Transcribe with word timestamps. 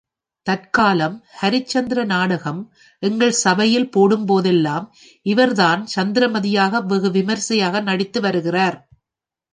தற்காலம் 0.47 1.17
ஹரிச்சந்திர 1.41 2.05
நாடகம் 2.05 2.61
எங்கள் 3.03 3.35
சபையில் 3.41 3.89
போடும்போதெல்லாம் 3.95 4.85
இவர்தான் 5.25 5.87
சந்திரமதியாக 5.95 6.81
வெகு 6.85 7.11
விமரிசையாக 7.11 7.81
நடித்து 7.81 8.21
வருகிறார். 8.21 8.77